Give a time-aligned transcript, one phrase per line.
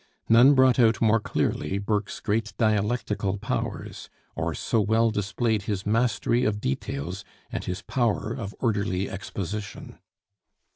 [0.27, 6.43] None brought out more clearly Burke's great dialectical powers, or so well displayed his mastery
[6.43, 9.99] of details and his power of orderly exposition.